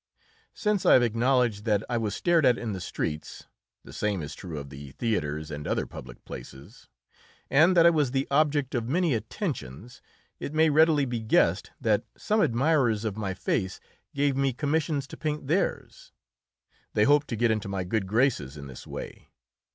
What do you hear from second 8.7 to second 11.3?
of many attentions, it may readily be